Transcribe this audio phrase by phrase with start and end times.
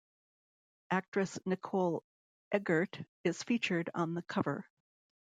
[0.89, 2.03] Actress Nicole
[2.51, 4.65] Eggert is featured on the cover.